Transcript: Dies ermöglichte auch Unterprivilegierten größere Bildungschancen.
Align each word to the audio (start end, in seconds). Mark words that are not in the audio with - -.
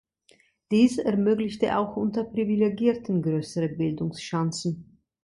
Dies 0.71 0.97
ermöglichte 0.97 1.77
auch 1.77 1.95
Unterprivilegierten 1.95 3.21
größere 3.21 3.69
Bildungschancen. 3.69 4.99